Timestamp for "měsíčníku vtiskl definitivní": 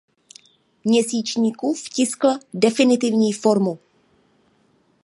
0.83-3.33